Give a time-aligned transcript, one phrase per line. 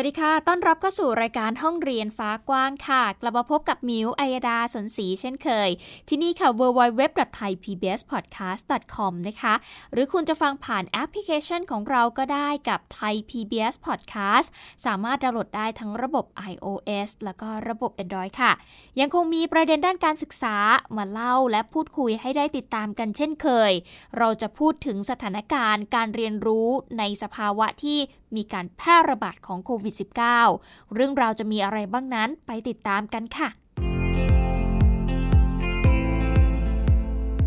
[0.00, 5.70] วัสดีค่ะ ต้อนรับเข้าสู่รายการห้องเรียนฟ้ากว้างค่ะ กลับมาพบกับมิวอัยดาสนศรีเช่นเคย
[6.08, 9.54] ที่นี่ค่ะ www.thaipbspodcast.com นะคะ
[9.92, 14.48] หรือคุณจะฟังผ่านแอปพลิเคชันของเราก็ได้กับ Thai PBS Podcast
[14.86, 18.52] สามารถดาวน์โหลดได้ทั้งระบบ iOS แล้วก็ระบบ Android ค่ะ
[19.00, 20.56] ยังคงมีประเด็นด้านการศึกษา
[20.96, 23.72] มาเล่าและพูดคุยให้ได้ติดตามกันเช่นเคย
[24.18, 26.68] เราจะพูดถึงสถานการณ์การเรียนรู้
[26.98, 27.98] ในสภาวะที่
[28.36, 29.96] มีการแพร่ระบาดของโควิดวิด
[30.44, 33.48] -19 เรื่องราวจะมีอะไรบ้างนั้นไปติดตามกันค่ะ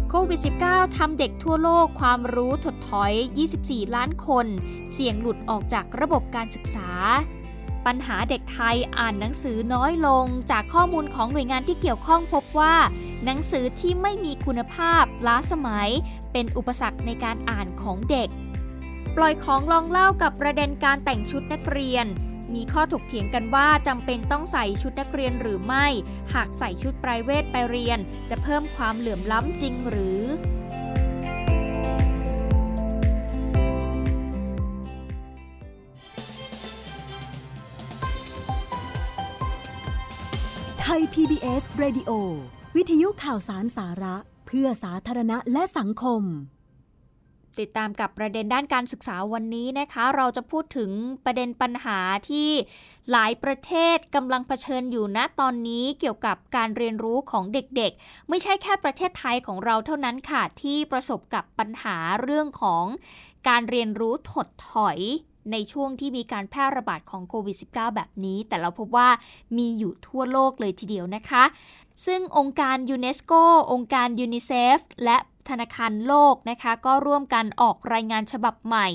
[0.10, 3.14] โควิด -19 ทำเด็กทั่วโลกความรู้ถดถอย
[3.54, 4.48] 24 ล้านคน
[4.92, 6.90] เสี่ยงหลุดออกจากระบบการศึกษา
[7.86, 12.76] ปัญหาเด็กไทยอ่านหนังสือน้อยลง จากข้อมูลของหน่วยงานที่เกี่ยวข้องพบว่า
[13.26, 15.90] หนังสือที่ไม่มีคุณภาพล้าสมัย
[16.32, 18.30] เป็นอุปสรรคในการอ่านของเด็ก
[19.16, 22.06] ปล่อยของลองเล่ากับประเด็นการแต่งชุดนักเรียน
[22.56, 25.86] มีข้อถกเถียงกันว่าจำเป็นต้องใส่ชุดนักเรียนหรือไม่
[26.34, 28.00] หากใส่ชุดไพรเวทไปเรียน
[28.30, 30.22] จะเพิ่มความเหลื่อมล้ำจริงหรือ
[40.82, 42.12] ไทย PBS Radio
[42.76, 44.16] วิทยุข่าวสารสาระ
[44.48, 46.24] เพื่อสาธารณะและสังคม
[47.60, 50.92] ติดตามกับประเด็นด้านการศึกษาวันนี้นะคะ เราจะพูดถึง
[51.26, 52.00] ประเด็นปัญหา
[52.30, 52.50] ที่
[53.12, 62.86] หลายประเทศกำลังเผชิญอยู่ณตอนนี้เกี่ยวกับการเรียนรู้ของเด็กๆ ไม่ใช่แค่ประเทศไทยของเราเท่านั้นค่ะ ที่ประสบกับปัญหาเรื่องของ
[63.48, 65.00] การเรียนรู้ถดถอย
[65.52, 69.10] ในช่วงที่มีการแพร่ระบาดของโควิด -19 แบบนี้ แต่เราพบว่า
[69.58, 71.44] มีอยู่ทั่วโลกเลยทีเดียวนะคะ
[72.06, 73.34] ซึ่งองค์การยูเนสโก
[73.72, 75.18] องค์การยูนิเซฟและ
[75.50, 78.88] ธนาคารโลกนะคะก็ร่วมกันออกรายงานฉบับใหม่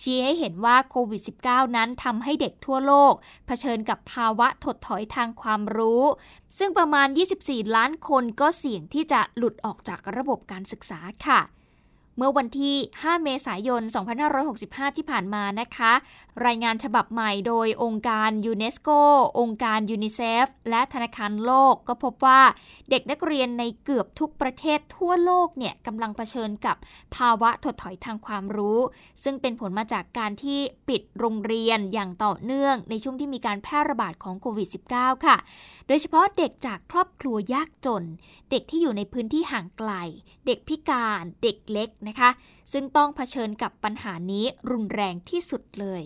[0.00, 3.12] ชี้ให้เห็นว่าโควิด -19 นั้นทำให้เด็กทั่วโลก
[3.46, 6.04] เผชิญกับภาวะถดถอยทางความรู้
[6.58, 7.08] ซึ่งประมาณ
[7.42, 11.40] 24 ล้านคนก็เสี่ยงที่จะหลุดออกจากระบบการศึกษาค่ะ
[12.18, 13.82] เมื่อวันที่ 5 เมษายน
[14.38, 15.92] 2565 ที่ผ่านมานะคะ
[16.46, 18.88] รายงานฉบับใหม่โดยองค์การยูเนสโก
[19.40, 22.40] องค์การยูนิเซฟและธนาคารโลกก็พบว่า
[22.90, 26.76] เด็กนักเรียนในเกือบทุกประเทศทั่วโลกเนี่ยกำลังเผชิญกับ
[27.16, 28.80] ภาวะถดถอยทางความรู้
[29.22, 35.36] ซึ่งเป็นผลมาจากการที่ปิดโรงเรียนอย่างต่อเนื่องในช่วงที่มีการแพร่ระบาดของโควิด -19 ค่ะ
[35.86, 38.04] โดยเฉพาะเด็กจากครอบครัวยากจน
[38.50, 39.90] เด็กที่อยู่ในพื้นที่ห่างไกล
[40.46, 42.30] เด็กพิการ เด็กเล็กนะคะ
[42.72, 46.02] ซึ่งต้องเผชิญกับปัญหานี้รุนแรงที่สุดเลย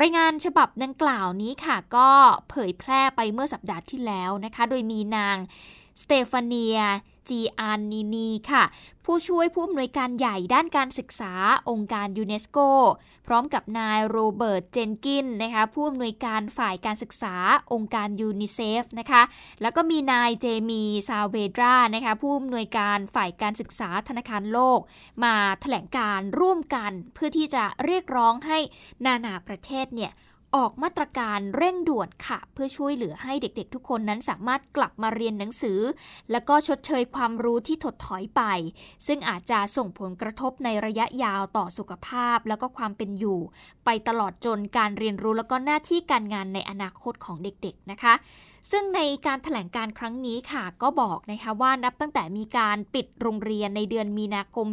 [0.00, 2.10] รายงานฉบับดังกล่าวนี้ค่ะ ก็
[2.50, 5.36] เผยแพร่ไปเมื่อสัปดาห์ที่แล้วนะคะ โดยมีนาง
[6.02, 6.78] สเตฟานีย
[7.30, 8.64] จีอานีนีค่ะ
[9.04, 11.32] ผู้ช่วยผู้อำนวยการใหญ่ด้านการศึกษา
[11.70, 12.58] องค์การยูเนสโก
[13.26, 17.34] พร้อมกับนายโรเบิร์ตเจนกินนะคะผู้อำนวยการฝ่ายการศึกษา
[17.72, 19.22] องค์การยูนิเซฟนะคะ
[19.62, 24.80] แล้วก็มีนายเจมีซาเวดรานะคะผู้อำนวยการฝ่ายการศึกษาธนาคารโลก
[25.24, 28.58] มาแถลงการณ์ร่วมกันเพื่อที่จะเรียกร้องให้
[29.06, 30.12] นานาประเทศเนี่ย
[30.56, 35.80] ออกมาตรการเร่งด่วนค่ะ เพื่อช่วยเหลือให้เด็กๆ ทุกคนนั้นสามารถกลับมาเรียนหนังสือ
[36.30, 38.42] แล้วก็ชดเชยความรู้ที่ถดถอยไป
[39.06, 43.40] ซึ่งอาจจะส่งผลกระทบในระยะยาวต่อสุขภาพ แล้วก็ความเป็นอยู่
[43.84, 48.14] ไปตลอดจนการเรียนรู้แล้วก็หน้าที่การงานในอนาคตของเด็กๆนะคะ
[48.72, 54.66] ซึ่งในการถแถลงการครั้งนี้ค่ะ ก็บอกนะคะว่านับตั้งแต่มีการปิดโรงเรียนในเดือนมีนาคม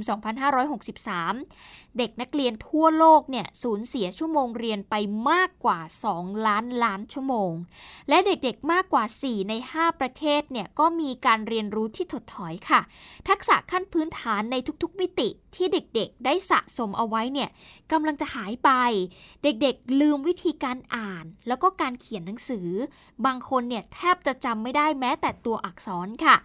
[0.74, 4.96] 2563 เด็กนักเรียนทั่วโลกเนี่ยสูญเสียชั่วโมงเรียนไป
[5.30, 5.80] มากกว่า
[6.14, 7.52] 2 ล้านล้านชั่วโมง
[8.10, 12.82] และเด็กๆมากกว่า 4 ใน 5 ประเทศเนี่ยก็มีการเรียนรู้ที่ถดถอยค่ะ
[13.30, 17.50] ทักษะขั้นพื้นฐานในทุกๆมิติที่เด็กๆ ได้สะสมเอาไว้เนี่ย
[17.92, 18.72] กำลังจะหายไป
[19.44, 22.70] เด็กๆ ลืมวิธีการอ่าน แล้วก็การเขียนหนังสือ
[23.26, 26.36] บางคนเนี่ยแทบจะจำไม่ได้แม้แต่ตัวอักษรค่ะ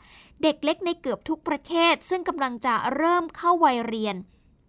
[0.43, 4.17] เด็กเล็กในเกือบทุกประเทศ ซึ่งกำลังจะเริ่มเข้าวัยเรียน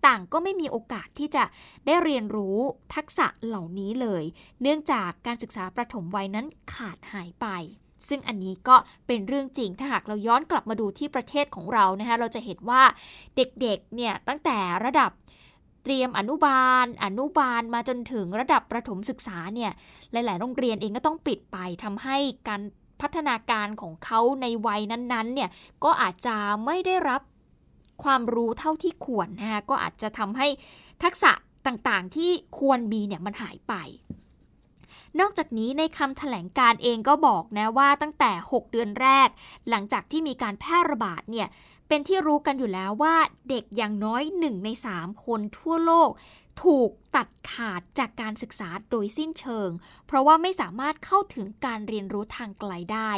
[0.05, 1.43] ต่างก็ไม่มีโอกาสที่จะ
[1.85, 2.57] ได้เรียนรู้
[2.95, 4.23] ทักษะเหล่านี้เลย
[4.61, 7.47] เนื่องจากการศึกษาประถมวัยนั้นขาดหายไป
[8.07, 8.75] ซึ่งอันนี้ก็
[9.07, 12.81] เป็นเรื่องจริงถ้าหากเราย้อนกลับมาดูที่ประเทศของเรานะคะเราจะเห็นว่า
[13.35, 15.11] เด็กๆเนี่ยตั้งแต่ระดับ
[15.83, 19.71] เตรียมอนุบาล อนุบาลมาจนถึงระดับประถมศึกษาเนี่ย
[20.11, 22.17] หลาย ๆ โรงเรียนเองก็ต้องปิดไปทำให้
[22.47, 22.61] การ
[23.01, 25.49] พัฒนาการของเขาในวัยนั้น ๆ เนี่ย
[25.83, 26.35] ก็อาจจะ
[26.65, 27.21] ไม่ได้รับ
[28.03, 30.47] ความรู้เท่าที่ควรนะคะก็อาจจะทำให้
[31.03, 31.31] ทักษะ
[31.67, 33.73] ต่างๆ ที่ควรมีเนี่ยมันหายไป
[35.19, 39.29] นอกจากนี้ในคำถแถลงการเองก็บอกนะว่าตั้งแต่ 6 เดือนแรก
[39.69, 41.47] หลังจากที่มีการแพร่ระบาดเนี่ย
[41.87, 43.15] เป็นที่รู้กันอยู่แล้วว่า
[43.49, 46.09] เด็กอย่างน้อย1ใน3 คนทั่วโลก
[46.63, 49.69] ถูกตัดขาดจากการศึกษาโดยสิ้นเชิง
[50.07, 53.11] เพราะว่าไม่สามารถเข้าถึงการเรียนรู้ทางไกลได้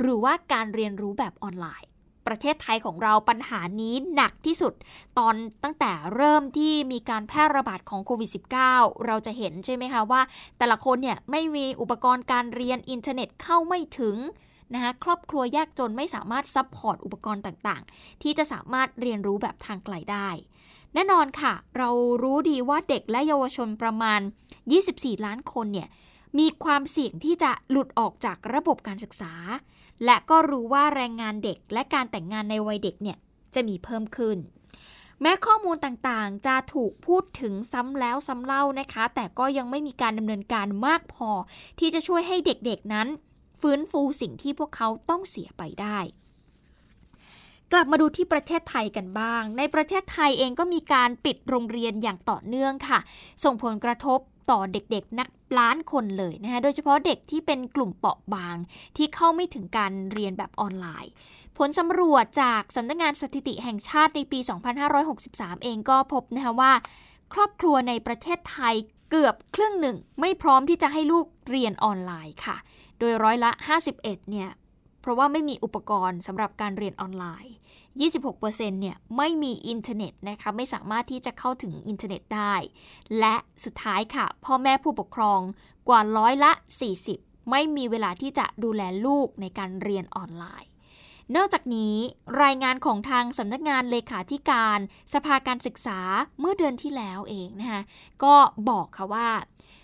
[0.00, 1.88] หรือว่าการเรียนรู้แบบออนไลน์
[2.26, 4.72] ประเทศไทยของเราปัญหานี้หนักที่สุด
[5.18, 5.34] ตอน
[5.64, 8.30] ตั้งแต่เริ่มที่มีการแพร่ระบาดของโควิด
[8.66, 10.20] -19 เราจะเห็นใช่ไหมคะว่า
[10.58, 14.16] แต่ละคนเนี่ยไม่มีอุปกรณ์การเรียนอินเทอร์เน็ตเข้าไม่ถึง
[14.74, 20.28] นะคะครอบครัวยากจนไม่สามารถ support อุปกรณ์ต่างๆ ที่จะสามารถเรียนรู้แบบทางไกลได้
[20.94, 21.90] แน่นอนค่ะ เรา
[22.22, 24.20] รู้ดีว่าเด็กและเยาวชนประมาณ
[24.72, 25.88] 24 ล้านคนเนี่ย
[26.38, 29.32] มีความเสี่ยงที่จะหลุดออกจากระบบการศึกษา
[30.04, 33.18] และก็รู้ว่าแรงงานเด็กและการแต่งงานในวัยเด็กเนี่ย
[33.54, 34.38] จะมีเพิ่มขึ้น
[35.20, 41.30] แม้ข้อมูลต่างๆ จะถูกพูดถึงซ้ำแล้วซ้ำเล่านะคะ แต่ก็ยังไม่มีการดำเนินการมากพอ
[41.78, 43.08] ที่จะช่วยให้เด็กๆนั้น
[43.60, 45.98] ฟื้นฟูสิ่งที่พวกเขาต้องเสียไปได้
[47.72, 52.98] กลับมาดูที่ประเทศไทยกันบ้าง ในประเทศไทยเองก็มีการปิดโรงเรียนอย่างต่อเนื่องค่ะ
[53.44, 54.18] ส่งผลกระทบ
[54.50, 55.28] ต่อเด็กๆ นับ
[55.58, 58.56] ล้านคนเลยนะคะโดยเฉพาะเด็กที่เป็นกลุ่มเปราะบาง
[58.96, 61.12] ที่เข้าไม่ถึงการเรียนแบบออนไลน์
[61.58, 64.38] ผลสำรวจจากสำนักงานสถิติแห่งชาติในปี
[65.02, 66.72] 2563 เองก็พบนะคะว่า
[67.34, 68.74] ครอบครัวในประเทศไทย
[69.10, 72.56] เกือบครึ่งหนึ่ง ไม่พร้อมที่จะให้ลูกเรียนออนไลน์ค่ะ
[72.98, 73.50] โดยร้อยละ
[73.90, 74.48] 51 เนี่ย
[75.02, 77.54] เพราะว่าไม่มีอุปกรณ์สำหรับการเรียนออนไลน์
[78.16, 82.54] 26%เนี่ยไม่มีอินเทอร์เน็ตนะคะไม่สามารถที่จะเข้าถึงอินเทอร์เน็ตได้
[83.18, 83.34] และ
[83.64, 85.40] สุดท้ายค่ะ พ่อแม่ผู้ปกครอง
[85.88, 86.52] กว่าร้อยละ
[87.02, 90.70] 40 ไม่มีเวลาที่จะดูแลลูกในการเรียนออนไลน์
[91.36, 91.96] นอกจากนี้
[92.42, 94.78] รายงานของทางสำนักงานเลขาธิการ
[95.14, 96.00] สภาการศึกษา
[96.40, 97.82] เมื่อเดือนที่แล้วเองนะคะ
[98.24, 98.34] ก็
[98.68, 99.28] บอกค่ะว่า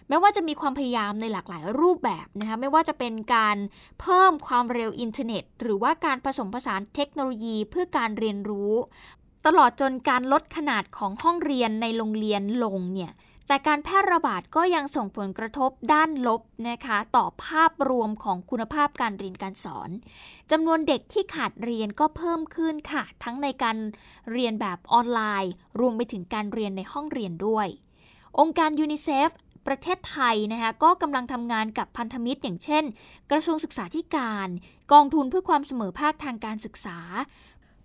[0.08, 3.56] แม้ว่าจะมีความพยายามในหลากหลายรูปแบบนะคะไม่ว่าจะเป็นการ
[4.00, 8.72] เพิ่มความเร็วอินเทอร์เน็ต หรือว่าการผสมผสานเทคโนโลยีเพื่อการเรียนรู้
[9.46, 13.12] ตลอดจนการลดขนาดของห้องเรียนในโรงเรียนลงเนี่ย
[13.46, 19.90] แต่การแพร่ระบาดก็ยังส่งผลกระทบด้านลบนะคะ ต่อภาพรวมของคุณภาพการเรียนการสอน
[20.50, 23.76] จำนวนเด็กที่ขาดเรียนก็เพิ่มขึ้นค่ะ ทั้งในการ
[24.32, 27.66] เรียนแบบออนไลน์ รวมไปถึงการเรียนในห้องเรียนด้วย
[28.38, 29.28] องค์การยูนิเซฟ
[29.68, 32.84] ประเทศไทยนะคะก็กำลังทำงานกับพันธมิตร อย่างเช่น
[33.30, 34.48] กระทรวงศึกษาธิการ
[34.92, 36.98] กองทุนเพื่อความเสมอภาคทางการศึกษา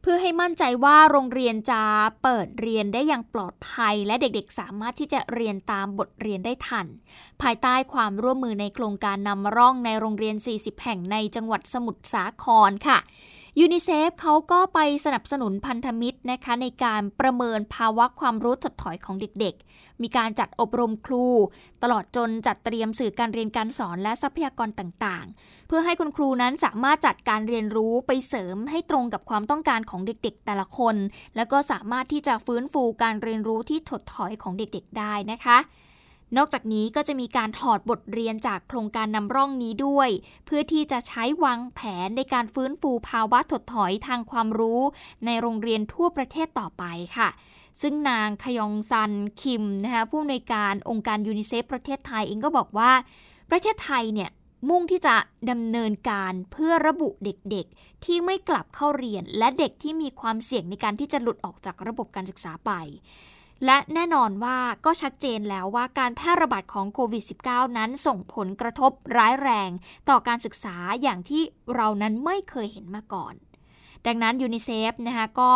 [0.02, 1.82] เพื่อให้มั่นใจว่าโรงเรียนจะ
[2.24, 6.88] เปิดเรียนได้อย่างปลอดภัย และเด็กๆ สามารถที่จะเรียนตามบทเรียนได้ทัน
[7.42, 12.98] ภายใต้ความร่วมมือในโครงการนำร่องในโรงเรียน 40 แห่งในจังหวัดสมุทรสาครค่ะ
[13.60, 21.26] ยูนิเซฟเขาก็ไปสนับสนุนพันธมิตรนะคะในการประเมินภาวะความรู้ถดถอยของเด็กๆ มีการจัดอบรมครู
[21.84, 30.96] ตลอดจนจัดเตรียมสื่อการเรียนการสอนและทรัพยากรต่างๆ เพื่อให้คุณครูนั้นสามารถจัดการเรียนรู้ไปเสริมให้ตรงกับความต้องการของเด็กๆ แต่ละคน
[31.36, 35.58] แล้วก็สามารถที่จะฟื้นฟูการเรียนรู้ที่ถดถอยของเด็กๆ ได้นะคะ
[36.38, 40.10] นอกจากนี้ก็จะมีการถอดบทเรียนจากโครงการนำร่องนี้ด้วย
[40.46, 44.82] เพื่อที่จะใช้วางแผนในการฟื้นฟูภาวะถดถอยทางความรู้
[45.26, 46.84] ในโรงเรียนทั่วประเทศต่อไป
[47.18, 47.30] ค่ะ
[47.82, 52.92] ซึ่งนางขยองซันคิมนะคะผู้อำนวยการองค์การยูนิเซฟประเทศไทยเองก็บอกว่า
[53.50, 54.30] ประเทศไทยเนี่ย
[54.70, 55.16] มุ่งที่จะ
[55.50, 62.72] ดำเนินการเพื่อระบุเด็กๆ ที่ไม่กลับเข้าเรียน และเด็กที่มีความเสี่ยงในการที่จะหลุดออกจากระบบการศึกษาไป
[63.66, 69.70] และแน่นอนว่าก็ชัดเจนแล้วว่าการแพร่ระบาดของโควิด -19 นั้นส่งผลกระทบร้ายแรง
[70.10, 71.44] ต่อการศึกษาอย่างที่
[71.76, 73.36] เรานั้นไม่เคยเห็นมาก่อน
[74.08, 75.52] ดังนั้นยูนิเซฟนะคะก็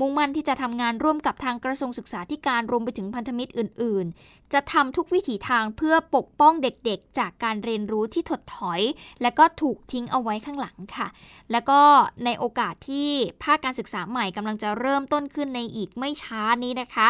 [0.00, 8.80] มุ่งมั่นที่จะทำงานร่วมกับทางกระทรวงศึกษาธิการรวมไปถึงพันธมิตรอื่น ๆ จะทำทุกวิถีทางเพื่อปกป้องเด็กๆ จากการเรียนรู้ที่ถดถอย
[9.22, 11.08] และก็ถูกทิ้งเอาไว้ข้างหลังค่ะ
[11.52, 11.80] แล้วก็
[12.24, 13.10] ในโอกาสที่
[13.42, 17.08] ภาคการศึกษาใหม่กำลังจะเริ่มต้นขึ้นในอีกไม่ช้านี้นะคะ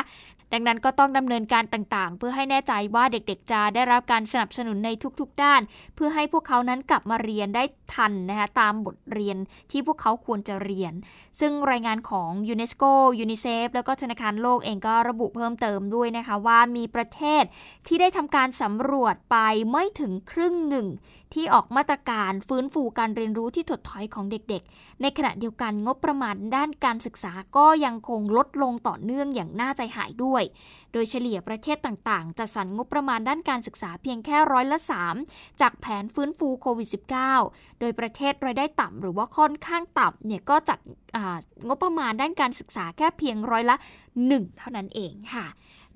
[0.53, 4.91] ดังนั้นก็ต้องดำเนินการต่างๆ เพื่อให้แน่ใจว่าเด็กๆ จะได้รับการสนับสนุนใน
[5.21, 5.61] ทุกๆด้าน
[5.95, 7.65] เพื่อให้พวกเขานั้นกลับมาเรียนได้
[7.95, 9.37] ทันนะคะตามบทเรียน
[9.71, 10.93] ที่พวกเขาควรจะเรียน
[11.41, 12.85] ซึ่งรายงานของยูเนสโก
[13.21, 17.43] ยูนิเซฟแล้วก็ธนาคารโลกเองก็ระบุเพิ่มเติมด้วยนะคะว่ามีประเทศ
[17.87, 19.37] ที่ได้ทำการสำรวจไป
[19.71, 20.87] ไม่ถึงครึ่งหนึ่ง
[21.35, 30.43] ที่ออกมาตรการฟื้นฟูการเรียนรู้ที่ถดถอยของเด็กๆ ในขณะเดียวกันงบประมาณด้านการศึกษาก็ยังคงลดลงต่อเนื่องอย่างน่าใจหายด้วย
[30.93, 34.79] โดยเฉลี่ยประเทศต่างๆจะสรรงบประมาณด้านการศึกษาเพียงแค่ร้อยละ
[35.21, 36.89] 3 จากแผนฟื้นฟูโควิด
[37.35, 40.79] -19 โดยประเทศรายได้ต่ำหรือว่าค่อนข้างต่ำเนี่ยก็จัด
[41.67, 43.77] งบประมาณด้านการศึกษาแค่เพียงร้อยละ
[44.17, 45.47] 1 เท่านั้นเองค่ะ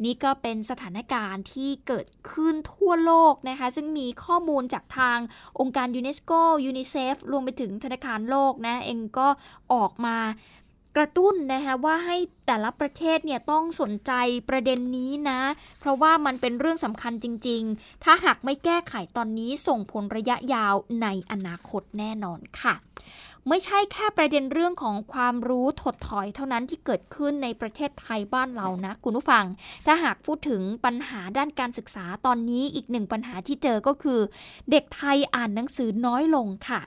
[0.04, 5.18] นี่ก็เป็นสถานการณ์ที่เกิดขึ้นทั่วโลกนะคะ ซึ่งมีข้อมูลจากทาง
[5.60, 6.32] องค์การยูเนสโก
[6.66, 9.28] ยูนิเซฟรวมไปถึงธนาคารโลกนะ เองก็
[9.72, 10.16] ออกมา
[10.96, 14.12] กระตุ้นนะคะว่าให้แต่ละประเทศเนี่ยต้องสนใจ
[14.48, 15.40] ประเด็นนี้นะ
[15.80, 22.74] เพราะว่ามันเป็นเรื่องสำคัญจริง ๆ ถ้าหากไม่แก้ไขตอนนี้ส่งผลระยะยาวในอนาคตแน่นอนค่ะ
[23.48, 29.44] ไม่ใช่แค่ประเด็นเรื่องของความรู้ถดถอยเท่านั้นที่เกิดขึ้นในประเทศไทยบ้านเรานะ คุณผู้ฟัง
[29.86, 34.20] ถ้าหากพูดถึงปัญหาด้านการศึกษาตอนนี้อีกหนึ่งปัญหาที่เจอก็คือ
[34.70, 36.80] เด็กไทยอ่านหนังสือน้อยลงค่ะ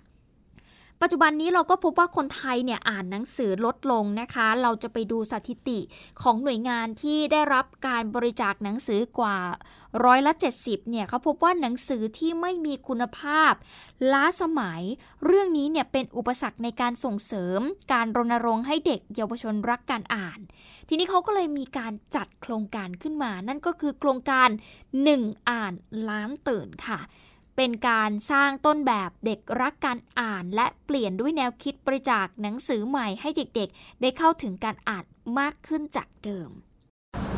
[1.02, 5.80] ปัจจุบันนี้เราก็พบว่าคนไทยเนี่ยอ่านหนังสือลดลงนะคะ เราจะไปดูสถิติ
[6.22, 9.38] ของหน่วยงานที่ได้รับการบริจาคหนังสือกว่า
[10.06, 13.54] ร้อยละ70เนี่ยเขาพบว่าหนังสือที่ไม่มีคุณภาพ
[14.14, 14.82] ล้าสมัย
[15.26, 17.60] เรื่องนี้เนี่ยเป็นอุปสรรคในการส่งเสริม
[17.94, 20.40] การรณรงค์ให้เด็กเยาวชนรักการอ่าน
[20.90, 24.50] ทีนี้เขาก็เลยมีการจัดโครงการขึ้นมา นั่นก็คือโครงการ
[25.00, 25.74] 1 อ่าน
[26.10, 27.00] ล้านตื่นค่ะ
[27.56, 35.06] เป็นการสร้างต้นแบบเด็กรักการอ่าน และเปลี่ยนด้วยแนวคิดบริจาคหนังสือใหม่ให้เด็กๆ ได้เข้าถึงการอ่าน
[35.40, 36.50] มากขึ้นจากเดิม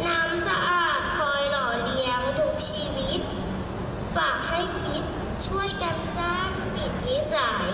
[0.06, 3.22] น้ำสะอาดคอยหล่อเลี้ยงทุกชีวิต
[4.16, 5.04] ฝากให้คิด
[5.48, 7.72] ช่วยกันสร้างติดนิสัย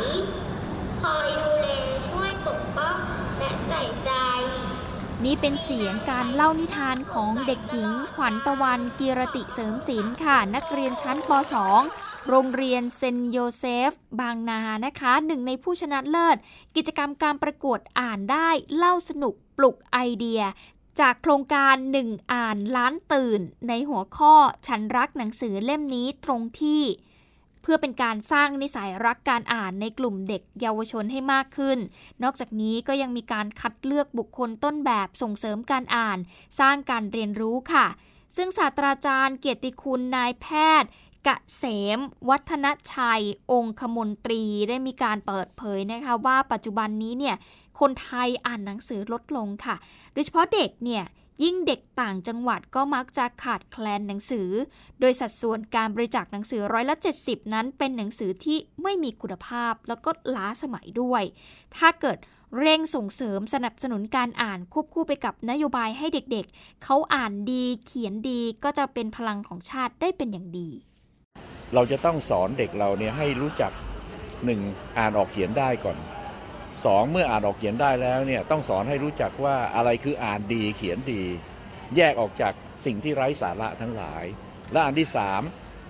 [1.01, 1.69] คอยดูแล
[2.09, 2.97] ช่วยปกป้อง
[3.37, 4.11] และใส่ใจ
[5.25, 16.37] นี่เป็นเสียงการเล่านิทานของเด็กหญิงขวัญตะวันกีรติเสริมศิลป์ค่ะ นักเรียนชั้นป .2 โรงเรียนเซนโยเซฟ บางนานะคะหนึ่งในผู้ชนะเลิศ
[16.75, 20.41] กิจกรรมการประกวดอ่านได้เล่าสนุกปลุกไอเดีย
[20.99, 24.35] จากโครงการหนึ่งอ่านล้านตื่น ในหัวข้อ
[24.67, 26.83] ฉันรักหนังสือเล่มนี้ตรงที่
[27.61, 31.79] เพื่อเป็นการสร้างนิสัยรักการอ่านในกลุ่มเด็กเยาวชนให้มากขึ้น
[32.23, 36.19] นอกจากนี้ก็ยังมีการคัดเลือกบุคคลต้นแบบส่งเสริมการอ่าน
[36.59, 37.87] สร้างการเรียนรู้ค่ะ
[38.35, 40.47] ซึ่งศาสตราจารย์เกียรติคุณนายแพ
[40.81, 40.89] ทย์
[41.27, 41.63] กะเส
[41.97, 41.99] ม
[42.29, 47.35] วัฒนชัย องคมนตรีได้มีการเปิดเผยนะคะว่าปัจจุบันนี้เนี่ย
[47.79, 49.75] คนไทยอ่านหนังสือลดลงค่ะ
[50.13, 51.03] โดยเฉพาะเด็กเนี่ย
[51.43, 54.49] ยิ่งเด็กต่างจังหวัดก็มักจะขาดแคลนหนังสือ
[54.99, 61.23] โดยสัดส่วนการบริจาคหนังสือร้อยละ70 นั้นเป็นหนังสือที่ไม่มีคุณภาพแล้วก็ล้าสมัยด้วย
[61.75, 62.17] ถ้าเกิด
[62.59, 70.69] เร่งส่งเสริมสนับสนุนการอ่านควบคู่ไปกับนโยบายให้เด็กๆเขาอ่านดีเขียนดีก็จะเป็นพลังของชาติได้เป็นอย่างดี
[71.73, 73.71] เราจะต้องสอนเด็กเราเนี่ยให้รู้จัก
[74.45, 74.61] หนึ่ง
[74.97, 75.97] อ่านออกเขียนได้ก่อน
[76.85, 81.23] สองเมื่ออ่านออกเขียนได้แล้วเนี่ยต้องสอนให้รู้จักว่าอะไรคืออ่านดีเขียนดี
[81.95, 82.53] แยกออกจาก
[82.85, 84.23] สิ่งที่ไร้สาระทั้งหลาย
[84.71, 85.41] และอันที่สาม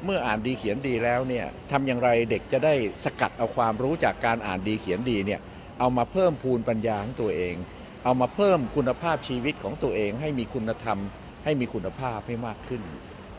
[0.06, 5.40] เมื่ออ่านดีเขียนดีแล้วเนี่ยทำอย่างไรเด็กจะได้สกัดเอาความรู้จากการอ่านดีเขียนดีเนี่ย
[5.80, 7.56] เอามาเพิ่มพูนปัญญาของตัวเอง
[8.04, 10.98] เอามาเพิ่มคุณภาพชีวิตของตัวเองให้มีคุณธรรม
[11.44, 12.82] ให้มีคุณภาพให้มากขึ้น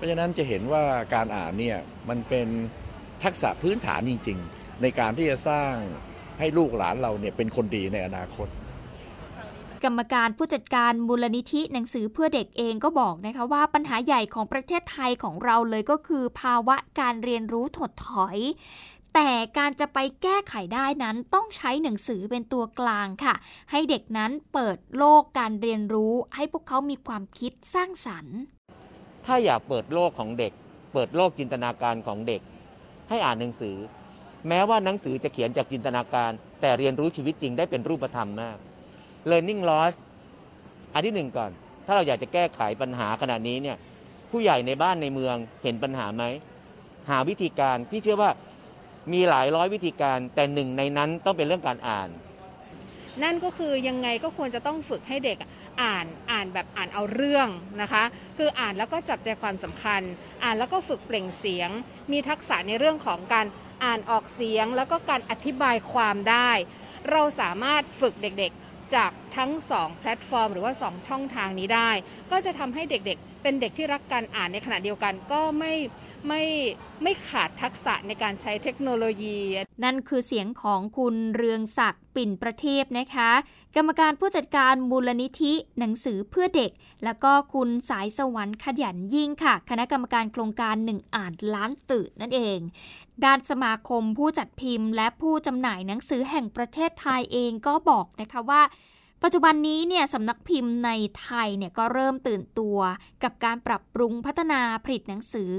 [0.04, 0.84] ราะฉะนั้นจะเห็นว่า
[1.14, 2.48] การอ่านเนี่ยมันเป็น
[3.24, 5.72] ทักษะพื้นฐานจริง ๆ ในการที่จะสร้าง
[6.38, 8.48] ให้ลูกหลานเราเนี่ยเป็นคนดีในอนาคต
[9.84, 18.38] กรรมการผู้จัดการมูลนิธิหนังสือเพื่อเด็กเองก็บอกนะคะว่าปัญหาใหญ่ของประเทศไทยของเราเลยก็คือภาวะการเรียนรู้ถดถอย
[19.14, 23.34] แต่การจะไปแก้ไขได้นั้นต้องใช้หนังสือเป็นตัวกลางค่ะ
[23.70, 28.38] ให้เด็กนั้นเปิดโลกการเรียนรู้ ให้พวกเขามีความคิดสร้างสรรค์
[29.26, 30.52] ถ้าอยากเปิดโลกของเด็ก
[30.92, 32.40] เปิดโลกจินตนาการของเด็ก
[33.08, 33.76] ให้อ่านหนังสือ
[34.48, 38.58] แม้ว่าหนังสือจะเขียนจากจินตนาการ แต่เรียนรู้ชีวิตจริงได้เป็นรูปธรรมมาก
[39.30, 39.94] learning loss
[40.94, 41.50] อันที่หนึ่งก่อน
[41.86, 43.76] ถ้าเราอยากจะแก้ไขปัญหาขนาดนี้เนี่ย
[44.30, 46.24] ผู้ใหญ่ในบ้านในเมืองเห็นปัญหาไหม
[47.10, 48.30] หาวิธีการพี่เชื่อว่า
[49.12, 52.08] มีหลายร้อยวิธีการ แต่หนึ่งในนั้นต้องเป็นเรื่องการอ่าน
[53.22, 55.38] นั่นก็คือยังไงก็ควรจะต้องฝึกให้เด็ก
[55.82, 57.48] อ่านอ่านแบบอ่านเอาเรื่อง
[57.82, 58.04] นะคะ
[58.38, 60.02] คืออ่านแล้วก็จับใจความสำคัญ
[60.42, 61.70] อ่านแล้วก็ฝึกเปล่งเสียง
[62.12, 63.46] มีทักษะในเรื่องของการ
[63.84, 66.50] อ่านออกเสียง แล้วก็การอธิบายความได้
[67.10, 71.90] เราสามารถฝึกเด็กๆ จากทั้ง 2 แพลตฟอร์ม หรือว่า 2 ช่องทางนี้ได้
[72.30, 75.74] ก็จะทำให้เด็กๆ เป็นเด็กที่รักการอ่านในขณะเดียวกันก็ไม่
[76.28, 76.42] ไม่
[77.02, 79.38] ไม่ขาดทักษะในการใช้เทคโนโลยี
[79.84, 83.30] นั่นคือเสียงของคุณเรืองศักดิ์ปิ่นประเทศนะคะ
[83.76, 86.70] กรรมการผู้จัดการมูลนิธิหนังสือเพื่อเด็ก
[87.04, 92.58] แล้วก็คุณสายสวรรค์ขยันยิ่งค่ะ คณะกรรมการโครงการหนึ่งอ่านล้านตื่นนั่นเอง
[93.24, 98.62] ด้านสมาคมผู้จัดพิมพ์ และผู้จำหน่ายหนังสือแห่งประเทศไทยเองก็บอกนะคะว่า
[99.26, 100.90] ปัจจุบันนี้เนี่ยสำนักพิมพ์ใน
[101.20, 102.78] ไทยเนี่ยก็เริ่มตื่นตัว
[103.22, 105.54] กับการปรับปรุงพัฒนาผลิตหนังสือ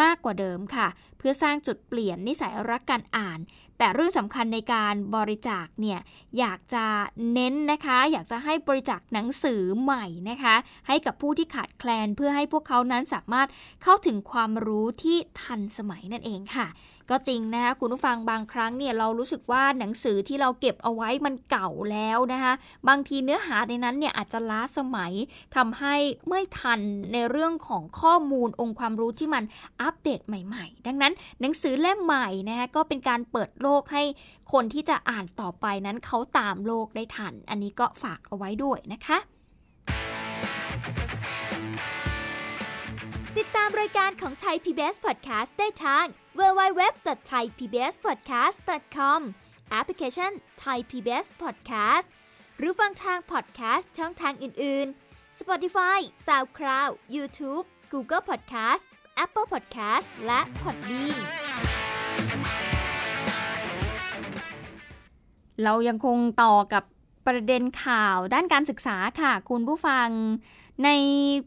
[0.00, 3.38] มากกว่าเดิมค่ะ เพื่อสร้างจุดเปลี่ยนนิสัยรักการอ่าน
[3.78, 6.00] แต่เรื่องสำคัญในการบริจาคเนี่ย
[6.38, 6.86] อยากจะ
[7.32, 10.54] เน้นนะคะ อยากจะให้บริจาคหนังสือใหม่นะคะ
[10.88, 13.48] ให้กับผู้ที่ขาดแคลนเพื่อให้พวกเขานั้นสามารถ
[13.82, 16.66] เข้าถึงความรู้ที่ทันสมัยนั่นเองค่ะ
[17.10, 22.52] ก็จริงนะคะคุณผู้ฟังบางครั้งเนี่ยเรารู้สึกว่าหนังสือที่เราเก็บเอาไว้มันเก่าแล้วนะคะ
[22.88, 25.12] บางทีเนื้อหาในนั้นเนี่ยอาจจะล้าสมัย
[25.56, 25.94] ทำให้
[26.28, 26.80] ไม่ทัน
[27.12, 29.44] ในเรื่องของข้อมูลองค์ความรู้ที่มัน
[29.80, 34.02] อัปเดตใหม่ ๆ ดังนั้นหนังสือเล่มใหม่นะคะก็เป็นการเปิดโลกให้
[34.52, 39.18] คนที่จะอ่านต่อไปนั้นเขาตามโลกได้ทัน อันนี้ก็ฝากเอาไว้ด้วยนะคะ
[43.80, 46.04] รายการของไทย PBS Podcast ได้ทาง
[46.38, 49.20] www.thaipbspodcast.com
[49.70, 50.32] แอปพลิเคชัน
[50.64, 52.06] Thai PBS Podcast
[52.58, 58.84] หรือฟังทาง podcast ช่องทางอื่น ๆ Spotify SoundCloud YouTube Google Podcast
[59.24, 61.20] Apple Podcast และ Podbean
[65.62, 66.84] เรายังคงต่อกับ
[67.26, 70.08] ประเด็นข่าวด้านการศึกษาค่ะ คุณผู้ฟัง
[70.84, 70.88] ใน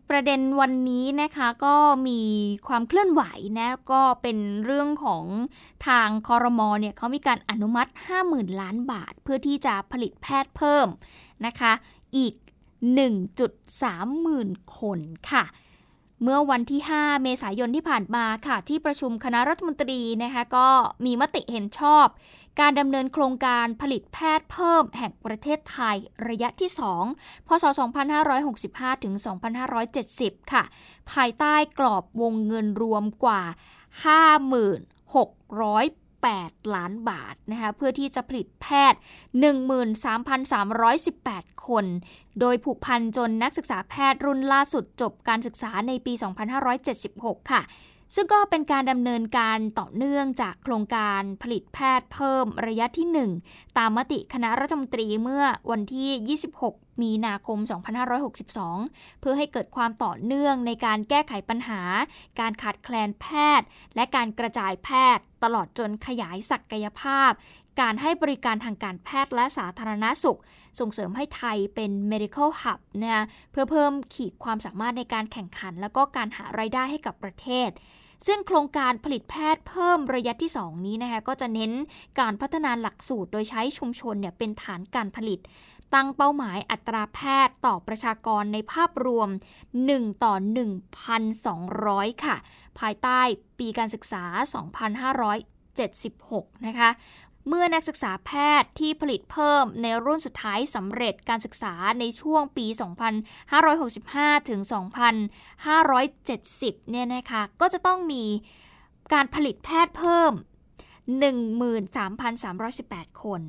[0.10, 1.76] ประเด็นวันนี้นะคะก็
[2.08, 2.22] มี
[2.68, 3.24] ความเคลื่อนไหว
[3.60, 5.24] นะก็เป็นเรื่องของ
[5.88, 7.92] ทางคอรมอเนี่ยเขามีการอนุมัติ
[8.26, 10.88] 50,000 ล้านบาท เพื่อที่จะผลิตแพทย์เพิ่ม
[11.46, 11.74] นะคะ
[12.18, 12.34] อีก
[13.08, 14.50] 1.3 หมื่น
[14.80, 15.00] คน
[15.32, 15.44] ค่ะ
[16.24, 20.70] เมื่อวันที่ 5 เมษายนที่ผ่านมาค่ะ ที่ประชุมคณะรัฐมนตรีนะคะก็
[21.06, 22.06] มีมติเห็นชอบ
[22.60, 26.72] การดำเนินโครงการผลิตแพทย์เพิ่มแห่งประเทศไทยระยะที่
[27.10, 27.66] 2 พศ
[28.34, 29.14] 2565 ถึง
[29.84, 30.64] 2570 ค่ะ
[31.12, 33.42] ภายใต้กรอบวงเงินรวมกว่า
[36.34, 39.00] 8 ล้านบาทนะคะเพื่อที่จะผลิตแพทย์
[39.92, 41.86] 13,318 คน
[42.40, 46.14] โดยผูกพันจนนักศึกษาแพทย์รุ่นล่าสุดจบการศึกษาในปี
[46.82, 47.62] 2576 ค่ะ
[48.14, 57.58] ซึ่งก็เป็นการดำเนินการต่อเนื่องจากโครงการผลิตแพทย์เพิ่มระยะที่ 1 ตามมติคณะรัฐมนตรีเมื่อวันที่ 26 มีนาคม
[58.40, 61.82] 2562 เพื่อให้เกิดความต่อเนื่องในการแก้ไขปัญหา
[62.40, 63.26] การขาดแคลนแพ
[63.60, 67.32] ทย์ และการกระจายแพทย์ ตลอดจนขยายศักยภาพ
[67.82, 70.40] การให้บริการทางการแพทย์และสาธารณาสุข
[70.80, 77.70] ส่งเสริมให้ไทยเป็น medical hub นะเพื่อเพิ่มขีดความสามารถในการแข่งขัน และก็การหาไรายได้ให้กับประเทศ
[78.28, 81.72] ซึ่งโครงการผลิตแพทย์เพิ่มระยะที่ 2 นี้นะคะก็จะเน้น
[82.20, 85.40] การพัฒนาหลักสูตรโดยใช้ชุมชนเนี่ยเป็นฐานการผลิต
[85.94, 89.30] ตั้งเป้าหมายอัตราแพทย์ต่อประชากรในภาพรวม
[89.76, 90.34] 1 ต่อ
[91.50, 92.36] 1,200 ค่ะ
[92.80, 93.20] ภายใต้
[93.60, 94.24] ปีการศึกษา
[95.86, 96.90] 2576 นะคะ
[97.48, 98.32] เมื่อนักศึกษาแพ
[98.62, 102.66] ทย์ที่ผลิตเพิ่มในรุ่นสุดท้ายสำเร็จการศึกษาในช่วงปี
[103.58, 104.62] 2565 ถึง
[106.16, 108.24] 2570 เนี่ยนะคะ ก็จะต้องมี
[109.14, 110.32] การผลิตแพทย์เพิ่ม
[112.42, 113.42] 13,318 คน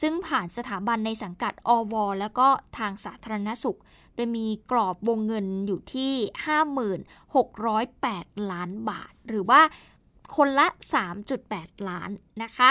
[0.00, 3.78] ซึ่งผ่านสถาบันในสังกัดอว แล้วก็ทางสาธารณสุข
[4.14, 6.14] โดยมีกรอบวงเงินอยู่ที่
[7.72, 9.60] 56,08 ล้านบาท หรือว่า
[10.36, 10.66] คนละ
[11.28, 12.10] 3.8 ล้าน
[12.42, 12.70] นะคะ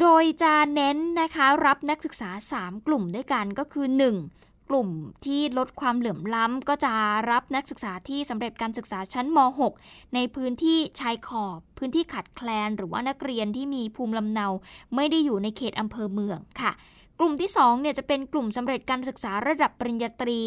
[0.00, 3.86] โดยจะเน้นนะคะรับนักศึกษา 3 กลุ่มด้วยกันก็คือ
[4.28, 4.68] 1.
[4.70, 4.88] กลุ่ม
[5.24, 6.92] ที่ลดความเหลื่อมล้ำ ก็จะ
[7.30, 9.38] รับนักศึกษาที่สำเร็จการศึกษาชั้นม
[9.76, 14.46] .6 ในพื้นที่ชายขอบ พื้นที่ขัดแคลน หรือว่านักเรียนที่มีภูมิลำเนา
[14.94, 16.72] ไม่ได้อยู่ในเขตอำเภอเมืองค่ะ
[17.18, 20.42] กลุ่มที่2เนี่ยจะเป็นกลุ่มสำเร็จการศึกษาระดับปริญญาตรี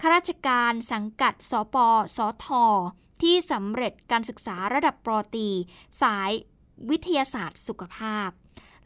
[0.00, 1.76] ข้าราชการสังกัด สป
[2.16, 2.46] สท
[3.22, 5.48] ที่สำเร็จการศึกษาระดับปรตี
[6.02, 6.30] สาย
[6.90, 8.30] วิทยาศาสตร์สุขภาพ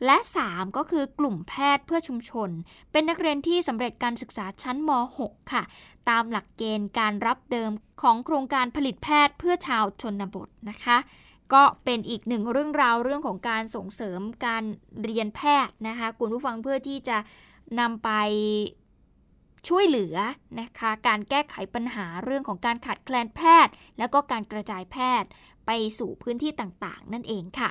[0.05, 2.51] และ 3 ก็คือกลุ่มแพทย์เพื่อชุมชน
[2.93, 5.63] เป็นนักเรียนที่สำเร็จการศึกษาชั้นม .6 ค่ะ
[6.11, 7.71] ตามหลักเกณฑ์การรับเดิม
[8.03, 10.99] ของโครงการผลิตแพทย์เพื่อชาวชนบทนะคะ
[11.53, 14.65] ก็เป็นอีกหนึ่งเรื่องราวเรื่องของการส่งเสริมการ
[15.03, 17.19] เรียนแพทย์นะคะ คุณผู้ฟังเพื่อที่จะ
[17.81, 18.11] นำไป
[19.69, 20.17] ช่วยเหลือ
[20.61, 25.29] นะคะการแก้ไขปัญหาเรื่องของการขาดแคลนแพทย์ แล้วก็การกระจายแพทย์
[25.67, 27.71] ไปสู่พื้นที่ต่างๆ นั่นเองค่ะ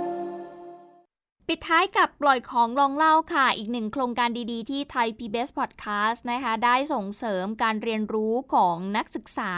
[1.53, 9.53] ปิดท้ายกับปล่อยของลองเล่าค่ะ อีกหนึ่งโครงการดีๆ ที่ไทย PBS Podcast นะคะ ได้ส่งเสริมการเรียนรู้ของนักศึกษา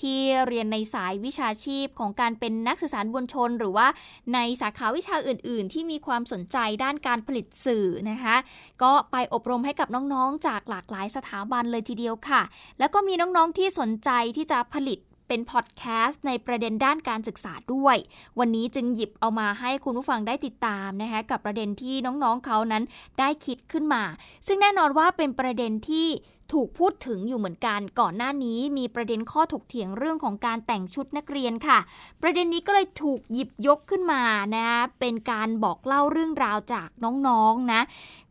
[0.00, 3.86] ที่เรียนในสายวิชาชีพของการเป็นนักสื่อสารมวลชน หรือว่า
[4.34, 8.36] ในสาขาวิชาอื่น ๆ ที่มีความสนใจด้านการผลิตสื่อนะคะ
[8.82, 12.42] ก็ไปอบรมให้กับน้องๆ จากหลากหลายสถาบันเลยทีเดียวค่ะ
[12.78, 17.96] แล้วก็มีน้องๆที่สนใจที่จะผลิต เป็นพอดแคสต์ในประเด็นด้านการศึกษาด้วย
[18.38, 22.84] วันนี้จึงหยิบเอามาให้คุณผู้ฟังได้ติดตามนะคะกับประเด็นที่น้องๆเขานั้น
[23.18, 24.02] ได้คิดขึ้นมา
[24.46, 26.08] ซึ่งแน่นอนว่าเป็นประเด็นที่
[26.52, 31.78] ถูกพูดถึงอยู่เหมือนกัน ก่อนหน้านี้มีประเด็นข้อถกเถียงเรื่องของการแต่งชุดนักเรียนค่ะ
[32.22, 34.22] ประเด็นนี้ก็เลยถูกหยิบยกขึ้นมา
[34.56, 34.68] นะ
[35.00, 37.80] เป็นการบอกเล่าเรื่องราวจากน้องๆนะ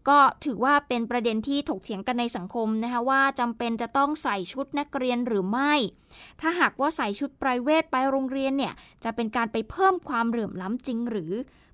[0.09, 5.73] ก็ถือว่าเป็นประเด็นที่ถกเถียงกันในสังคมนะคะว่าจำเป็นจะต้องใส่ชุดนักเรียนหรือไม่
[6.41, 11.33] ถ้าหากว่าใส่ชุดไพรเวทไปโรงเรียนเนี่ยจะเป็นการไปเพิ่มความเหลื่อมล้ำจริงหรือ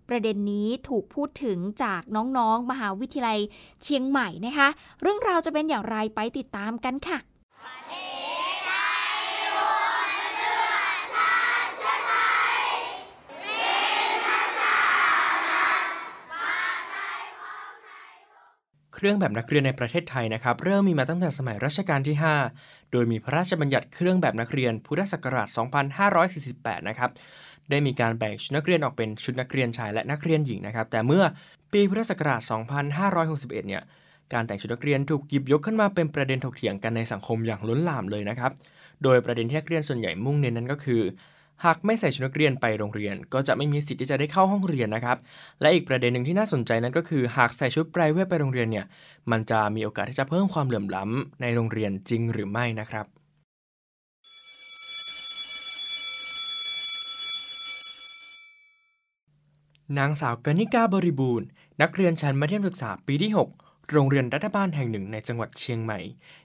[0.09, 3.39] ประเด็นนี้ถูกพูดถึงจากน้องๆ มหาวิทยาลัย
[3.83, 4.67] เชียงใหม่นะคะ
[5.01, 7.19] เรื่องราวจะเป็นอย่างไรไปติดตามกันค่ะ
[18.95, 22.15] เครื่องแบบนักเรียนในประเทศไทยนะครับ เริ่มมีมาตั้งแต่สมัยรัชกาลที่
[22.55, 25.47] 5 โดยมีพระราชบัญญัติเครื่องแบบนักเรียนพุทธศักราช
[26.03, 27.09] 2548 นะครับ
[27.69, 31.23] ได้มีการแบ่งชุดนักเรียนออกเป็นชุดนักเรียนชายและนักเรียนหญิงนะครับ แต่เมื่อ
[31.71, 32.41] ปีพุทธศักราช
[33.05, 33.83] 2561 เนี่ย
[34.33, 38.51] การแต่งชุดนักเรียนถูกหยิบยกขึ้นมาเป็นประเด็นถกเถียงกันในสังคมอย่างล้นหลามเลยนะครับ
[39.03, 41.01] โดยประเด็นที่นักเรียนส่วนใหญ่มุ่งเน้นนั้นก็คือ
[41.65, 45.17] หากไม่ใส่ชุดนักเรียนไปโรงเรียน ก็จะไม่มีสิทธิ์ที่จะได้เข้าห้องเรียนนะครับ
[45.61, 48.85] และอีกประเด็นหนึ่งที่น่าสนใจนั้นก็คือ หากใส่ชุดไพรเวทไปโรงเรียนเนี่ย
[49.31, 53.05] มันจะมีโอกาสที่จะเพิ่มความเหลื่อมล้ำในโรงเรียนจริงหรือไม่นะครับ
[59.97, 61.47] นางสาวกนิกาบริบูรณ์
[61.81, 65.99] นักเรียนชั้นมัธยมศึกษาปีที่ 6 โรงเรียนรัฐบาลแห่งหนึ่งในจังหวัดเชียงใหม่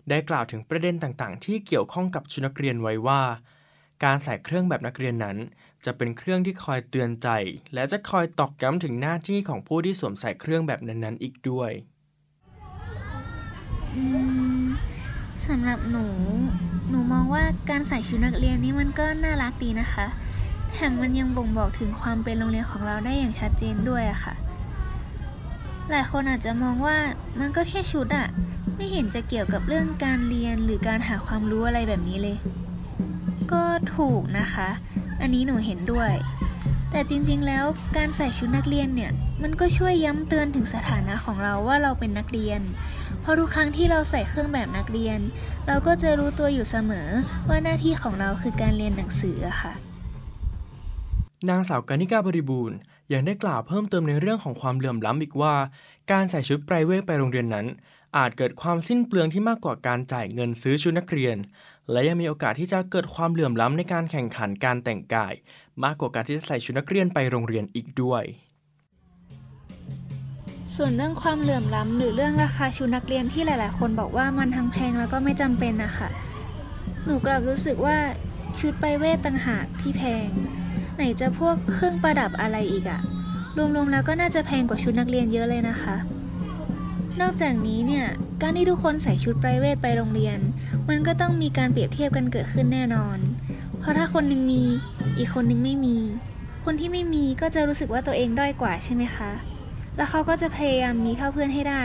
[0.09, 3.23] ได้กล่าวถึงประเด็นต่างๆ ที่เกี่ยวข้องกับชุดนักเรียนไว้ว่า
[4.05, 5.37] การใส่เครื่องแบบนักเรียนนั้น
[5.85, 7.29] จะเป็นเครื่องที่คอยเตือนใจ
[7.75, 11.71] และจะคอยตอกย้ำถึงหน้าที่ของผู้ที่สวมใส่เครื่องแบบนั้นๆ อีกด้วย
[15.47, 16.05] สำหรับหนู
[16.91, 20.07] หนูมองว่าการใส่ชุดนักเรียนนี้มันก็น่ารักดีนะคะ
[20.73, 24.35] แถมมันยังบ่งบอกถึงความเป็นโรงเรียนของเราได้อย่างชัดเจนด้วยอะค่ะ
[25.91, 26.97] หลายคนอาจจะมองว่า
[27.41, 28.29] มันก็แค่ชุดอะ
[28.77, 32.37] ไม่เห็นจะเกี่ยวกับเรื่องการเรียนหรือการหาความรู้อะไรแบบนี้เลย
[33.53, 33.63] ก็
[33.97, 34.69] ถูกนะคะ
[35.21, 36.13] อันนี้หนูเห็นด้วย
[36.91, 37.65] แต่จริงๆแล้ว
[37.97, 39.11] การใส่ชุดนักเรียนเนี่ย
[39.43, 42.61] มันก็ช่วยย้ำเตือนถึงสถานะของเราว่าเราเป็นนักเรียน
[43.21, 45.19] เพราะทุกครั้งที่เราใส่เครื่องแบบนักเรียน
[45.67, 47.09] เราก็จะรู้ตัวอยู่เสมอ
[47.49, 49.73] ว่าหน้าที่ของเราคือการเรียนหนังสือค่ะ
[51.49, 52.77] นางสาวกานิกาบริบูรณ์
[53.13, 55.55] ยังได้กล่าวเพิ่มเติมในเรื่องของความเหลื่อมล้ำอีกว่า
[56.13, 57.67] การใส่ชุดไพรเวทไปโรงเรียนนั้น
[58.17, 61.37] อาจเกิดความสิ้นเปลืองที่มากกว่าการจ่ายเงินซื้อชุดนักเรียน
[61.91, 65.35] และยังมีโอกาสที่จะเกิดความเหลื่อมล้ำในการแข่งขันการแต่งกาย
[65.85, 68.25] มากกว่าการที่จะใส่ชุดนักเรียนไปโรงเรียนอีกด้วย
[70.77, 76.09] ส่วนเรื่องความเหลื่อมล้ำหรือเรื่องราคาชุดนักเรียนที่หลาย ๆ คนบอกว่ามันทั้งแพงแล้วก็ไม่จำเป็นนะคะ
[77.05, 77.97] หนูกลับรู้สึกว่า
[78.59, 80.29] ชุดไปเวทต่างหากที่แพง
[80.99, 83.01] ไหนจะพวกเครื่องประดับอะไรอีกอะ
[83.57, 85.97] รวมๆแล้วก็น่าจะแพงกว่าชุดนักเรียนเยอะเลยนะคะ
[87.21, 88.07] นอกจากนี้เนี่ย
[88.43, 90.39] การที่ทุกคนใส่ชุดไพรเวทไปโรงเรียน
[90.89, 93.19] มันก็ต้องมีการเปรียบเทียบกันเกิดขึ้นแน่นอน
[93.79, 94.63] เพราะถ้าคนนึงมี
[95.19, 95.97] อีกคนนึงไม่มี
[96.65, 99.31] คนที่ไม่มีก็จะรู้สึกว่าตัวเองด้อยกว่าใช่ไหมคะ
[99.97, 101.85] แล้วเขาก็จะพยายามมีเท่าเพื่อนให้ได้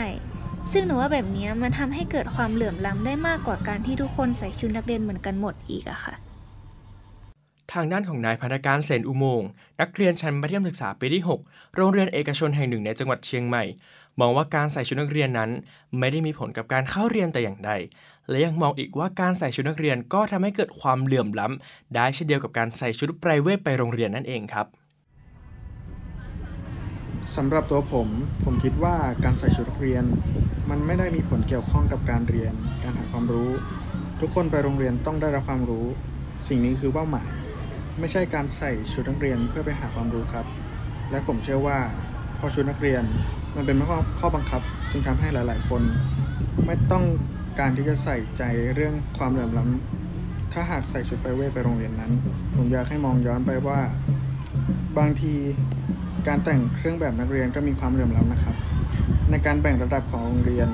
[0.72, 6.14] ซึ่งหนูว่าแบบนี้มันทำให้เกิดความเหลื่อมล้ำได้มากกว่าการที่ทุกคนใส่ชุดนักเรียนเหมือนกันหมดอีกอะค่ะ
[7.74, 9.48] ทางด้านของนายพันธการเสนอุโมงค์
[9.80, 13.64] นักเรียนชั้นมัธยมศึกษาปีที่ 6 โรงเรียนเอกชนแห่งหนึ่งในจังหวัดเชียงใหม่
[14.20, 15.50] มองว่าการใส่ชุดนักเรียนนั้น
[15.98, 17.70] ไม่ได้มีผลกับการเข้าเรียนแต่อย่างใด
[18.28, 24.66] และยังมองอีกว่าการใส่ชุดนักเรียนก็ทำให้เกิดความเหลื่อมล้ำได้เช่นเดียวกับการใส่ชุดไพรเวทไปโรงเรียนนั่นเองครับ
[27.36, 28.08] สำหรับตัวผม
[28.44, 30.04] ผมคิดว่าการใส่ชุดนักเรียน
[30.70, 33.50] มันไม่ได้มีผลเกี่ยวข้องกับการเรียน การหาความรู้
[34.20, 35.86] ทุกคนไปโรงเรียนต้องได้รับความรู้
[36.46, 37.28] สิ่งนี้คือเป้าหมาย
[38.00, 40.46] ไม่ใช่การใส่ชุดนักเรียนเพื่อไปหาความรู้ครับ
[41.10, 41.78] และผมเชื่อว่า
[42.38, 43.02] พอชุดนักเรียน
[43.56, 45.82] มันเป็นข้อข้อบังคับ จึงทำให้หลาย ๆ คน
[46.66, 47.04] ไม่ต้อง
[47.58, 48.42] การที่จะใส่ใจ
[48.74, 52.12] เรื่องความเหลื่อมล้ำถ้าหากใส่ชุดไปเวทไปโรงเรียนนั้น
[52.56, 53.80] ผมอยากให้มองย้อนไปว่า
[54.98, 55.34] บางที
[56.28, 58.56] การแต่งเครื่องแบบนักเรียนก็มีความเหลื่อมล้ำนะครับ
[59.30, 60.68] ในการแบ่งระดับของโรงเรียน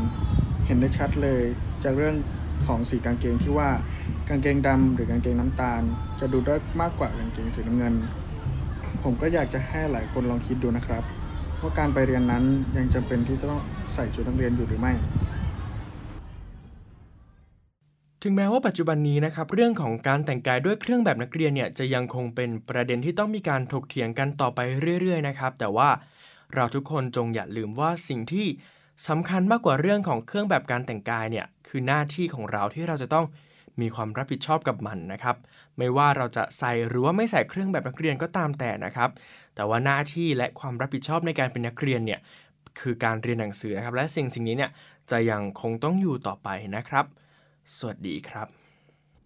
[0.66, 1.42] เห็นได้ชัดเลย
[1.84, 2.16] จากเรื่อง
[2.66, 3.68] ของสีกางเกงที่ว่า
[4.30, 5.82] กางเกงดำหรือกางเกงน้ำตาล
[6.20, 7.94] จะดูได้มากกว่ากางเกงสีน้ำเงิน
[9.02, 11.02] ผมก็อยากจะให้หลายคนลองคิดดูนะครับ
[11.60, 12.44] ว่าการไปเรียนนั้น
[12.76, 13.62] ยังจำเป็นที่จะต้อง
[13.94, 14.92] ใส่ชุดนักเรียนอยู่หรือไม่
[18.22, 24.58] ถึงแม้ว่าปัจจุบันนี้นะครับเรื่องของการแต่งกายด้วยเครื่องแบบนักเรียนเนี่ยจะยังคงเป็นประเด็นที่ต้องมีการถกเถียงกันต่อไป
[25.00, 25.88] เรื่อย ๆ นะครับ แต่ว่า
[26.54, 28.46] เราทุกคนจงอย่าลืมว่าสิ่งที่
[29.08, 33.26] สำคัญมากกว่าเรื่องของเครื่องแบบการแต่งกายเนี่ยคือหน้าที่ของเราที่เราจะต้อง
[33.82, 35.36] มีความรับผิดชอบกับมันนะครับ
[35.78, 39.10] ไม่ว่าเราจะใส่หรือว่าไม่ใส่เครื่องแบบนักเรียนก็ตามแต่นะครับ
[39.54, 42.20] แต่ว่าหน้าที่และความรับผิดชอบในการเป็นนักเรียนเนี่ย
[42.80, 44.70] คือการเรียนหนังสือนะครับ และสิ่งสิ่งนี้เนี่ย
[45.10, 47.04] จะยังคงต้องอยู่ต่อไปนะครับ
[47.76, 48.59] สวัสดีครับ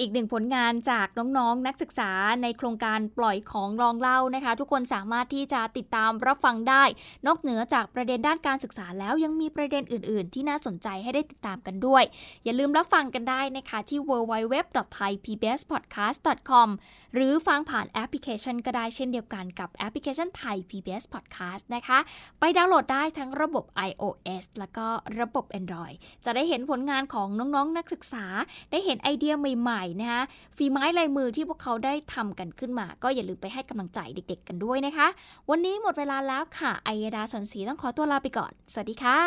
[0.00, 2.10] อีกหนึ่งผลงานจากน้องๆนนักศึกษา
[2.42, 6.82] ในโครงการปล่อยของรองเล่านะคะ ทุกคนสามารถที่จะติดตามรับฟังได้
[7.26, 12.02] นอกเหนือจากประเด็นด้านการศึกษาแล้วยังมีประเด็นอื่น ๆ ที่น่าสนใจให้ได้ติดตามกันด้วย
[12.44, 16.68] อย่าลืมรับฟังกันได้นะคะที่ www.thaipbspodcast.com
[17.14, 21.98] หรือฟังผ่านแอปพลิเคชันก็ได้เช่นเดียวกันกับแอปพลิเคชันไทย PBS Podcast นะคะ
[22.38, 24.86] ไปดาวน์โหลดได้ทั้งระบบ iOS แล้วก็
[25.20, 28.24] ระบบ Android จะได้เห็นผลงานของน้องๆนักศึกษา
[28.70, 30.22] ได้เห็นไอเดียใหม่นะคะ
[30.56, 35.06] ฝีไม้ลายมือที่พวกเขาได้ทำกันขึ้นมา ก็อย่าลืมไปให้กำลังใจเด็ก ๆ กันด้วยนะคะ
[35.50, 39.20] วันนี้หมดเวลาแล้วค่ะไอยดาสนศรีต้องขอตัวลาไปก่อน สวัสดีค่ะ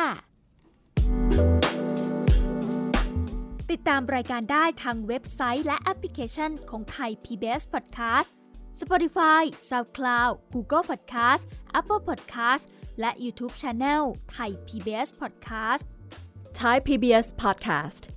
[3.72, 8.30] ติดตามรายการได้ทางเว็บไซต์และแอปพลิเคชันของไทย PBS Podcast
[8.82, 11.44] Spotify SoundCloud Google Podcast
[11.80, 12.64] Apple Podcast
[13.00, 15.86] และ YouTube Channel ไทย PBS Podcast
[16.58, 18.17] Thai PBS Podcast.